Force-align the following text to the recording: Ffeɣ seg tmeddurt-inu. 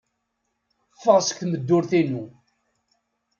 Ffeɣ 0.95 1.17
seg 1.21 1.37
tmeddurt-inu. 1.39 2.23